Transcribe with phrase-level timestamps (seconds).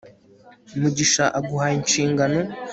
[0.79, 2.41] Mugisha aguhaye ishingano